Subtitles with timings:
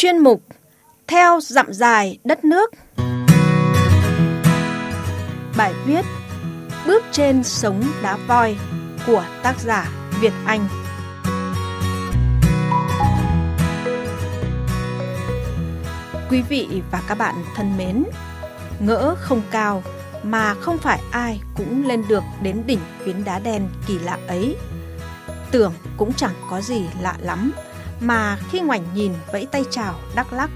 [0.00, 0.42] Chuyên mục
[1.06, 2.70] Theo dặm dài đất nước.
[5.56, 6.04] Bài viết
[6.86, 8.56] Bước trên sống đá voi
[9.06, 10.68] của tác giả Việt Anh.
[16.30, 18.04] Quý vị và các bạn thân mến,
[18.78, 19.82] ngỡ không cao
[20.22, 24.56] mà không phải ai cũng lên được đến đỉnh phiến đá đen kỳ lạ ấy.
[25.50, 27.52] Tưởng cũng chẳng có gì lạ lắm,
[28.00, 30.50] mà khi ngoảnh nhìn vẫy tay chào đắk lắc,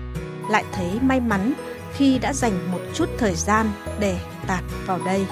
[0.51, 1.53] lại thấy may mắn
[1.97, 3.70] khi đã dành một chút thời gian
[4.01, 5.27] để tạt vào đây.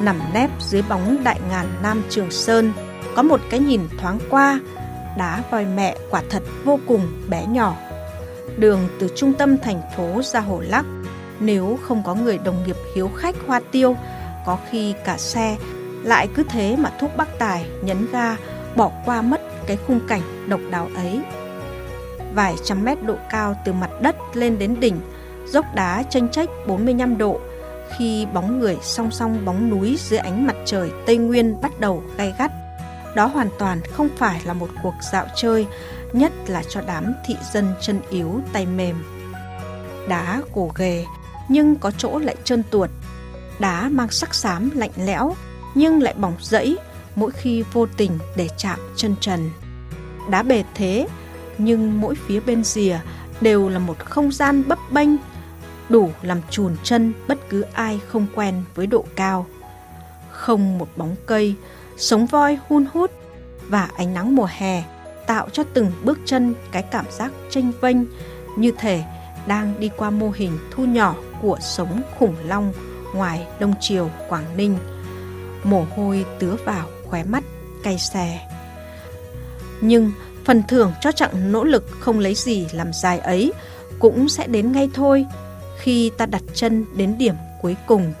[0.00, 2.72] Nằm nép dưới bóng đại ngàn Nam Trường Sơn,
[3.16, 4.60] có một cái nhìn thoáng qua,
[5.18, 7.76] đá voi mẹ quả thật vô cùng bé nhỏ.
[8.56, 10.84] Đường từ trung tâm thành phố ra Hồ Lắc,
[11.40, 13.96] nếu không có người đồng nghiệp hiếu khách hoa tiêu,
[14.46, 15.56] có khi cả xe
[16.02, 18.36] lại cứ thế mà thúc bác tài nhấn ga
[18.76, 21.20] bỏ qua mất cái khung cảnh độc đáo ấy.
[22.34, 25.00] Vài trăm mét độ cao từ mặt đất lên đến đỉnh,
[25.46, 27.40] dốc đá chênh chách 45 độ,
[27.98, 32.02] khi bóng người song song bóng núi dưới ánh mặt trời Tây Nguyên bắt đầu
[32.16, 32.52] gay gắt.
[33.14, 35.66] Đó hoàn toàn không phải là một cuộc dạo chơi,
[36.12, 38.96] nhất là cho đám thị dân chân yếu tay mềm.
[40.08, 41.04] Đá cổ ghề,
[41.50, 42.90] nhưng có chỗ lại trơn tuột.
[43.58, 45.34] Đá mang sắc xám lạnh lẽo,
[45.74, 46.78] nhưng lại bỏng rẫy
[47.14, 49.50] mỗi khi vô tình để chạm chân trần.
[50.30, 51.06] Đá bề thế,
[51.58, 52.98] nhưng mỗi phía bên rìa
[53.40, 55.08] đều là một không gian bấp bênh,
[55.88, 59.46] đủ làm chùn chân bất cứ ai không quen với độ cao.
[60.30, 61.54] Không một bóng cây,
[61.96, 63.10] sống voi hun hút
[63.68, 64.84] và ánh nắng mùa hè
[65.26, 67.96] tạo cho từng bước chân cái cảm giác tranh vênh
[68.56, 69.02] như thể
[69.46, 72.72] đang đi qua mô hình thu nhỏ của sống khủng long
[73.14, 74.78] ngoài Đông Triều, Quảng Ninh.
[75.64, 77.44] Mồ hôi tứa vào khóe mắt,
[77.82, 78.48] cay xè.
[79.80, 80.12] Nhưng
[80.44, 83.52] phần thưởng cho chặng nỗ lực không lấy gì làm dài ấy
[83.98, 85.26] cũng sẽ đến ngay thôi
[85.78, 88.12] khi ta đặt chân đến điểm cuối cùng.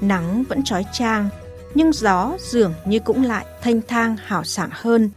[0.00, 1.28] Nắng vẫn trói trang,
[1.74, 5.10] nhưng gió dường như cũng lại thanh thang hào sảng hơn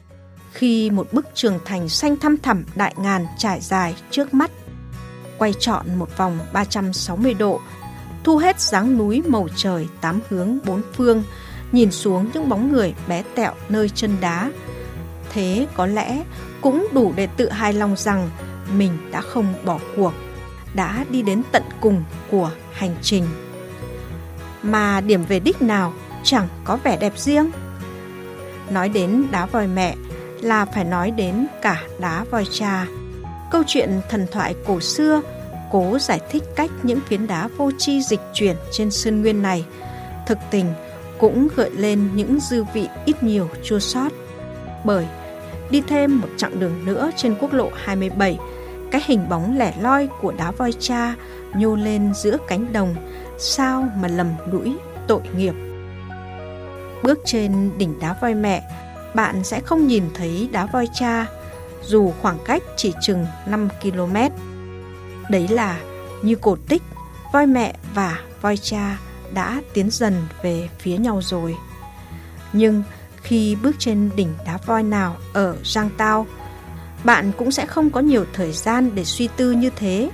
[0.52, 4.52] khi một bức trường thành xanh thăm thẳm đại ngàn trải dài trước mắt.
[5.38, 7.62] Quay trọn một vòng 360 độ,
[8.24, 11.24] thu hết dáng núi màu trời tám hướng bốn phương,
[11.72, 14.52] nhìn xuống những bóng người bé tẹo nơi chân đá.
[15.30, 16.24] Thế có lẽ
[16.62, 18.30] cũng đủ để tự hài lòng rằng
[18.78, 20.14] mình đã không bỏ cuộc,
[20.74, 23.28] đã đi đến tận cùng của hành trình.
[24.64, 25.94] Mà điểm về đích nào
[26.24, 27.52] chẳng có vẻ đẹp riêng.
[28.70, 29.96] Nói đến đá voi mẹ
[30.42, 32.86] là phải nói đến cả đá voi cha.
[33.52, 35.22] Câu chuyện thần thoại cổ xưa
[35.72, 39.66] cố giải thích cách những phiến đá vô tri dịch chuyển trên sơn nguyên này
[40.25, 40.66] thực tình
[41.19, 44.09] cũng gợi lên những dư vị ít nhiều chua sót.
[44.84, 45.06] Bởi
[45.69, 48.38] đi thêm một chặng đường nữa trên quốc lộ 27,
[48.91, 51.16] cái hình bóng lẻ loi của đá voi cha
[51.56, 52.96] nhô lên giữa cánh đồng,
[53.38, 54.78] sao mà lầm lũi
[55.08, 55.53] tội nghiệp.
[57.03, 58.64] Bước trên đỉnh đá voi mẹ,
[59.14, 61.25] bạn sẽ không nhìn thấy đá voi cha,
[61.84, 64.16] dù khoảng cách chỉ chừng 5 km.
[65.30, 65.80] Đấy là
[66.22, 66.84] như cổ tích,
[67.34, 68.98] voi mẹ và voi cha
[69.34, 71.56] đã tiến dần về phía nhau rồi.
[72.54, 72.84] Nhưng
[73.22, 76.26] khi bước trên đỉnh đá voi nào ở Giang Tao,
[77.04, 80.09] bạn cũng sẽ không có nhiều thời gian để suy tư như thế.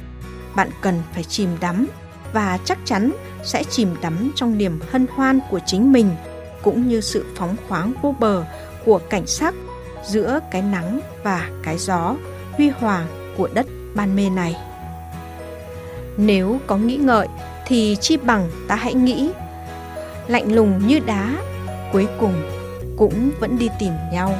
[0.56, 1.88] Bạn cần phải chìm đắm
[2.34, 3.12] và chắc chắn
[3.44, 6.10] sẽ chìm đắm trong niềm hân hoan của chính mình
[6.64, 8.46] cũng như sự phóng khoáng vô bờ
[8.86, 9.54] của cảnh sắc
[10.06, 12.16] giữa cái nắng và cái gió
[12.52, 13.66] huy hoàng của đất
[13.96, 14.56] ban mê này.
[16.18, 17.28] Nếu có nghĩ ngợi
[17.66, 19.32] thì chi bằng ta hãy nghĩ,
[20.28, 21.30] lạnh lùng như đá,
[21.94, 22.34] cuối cùng
[22.98, 24.36] cũng vẫn đi tìm nhau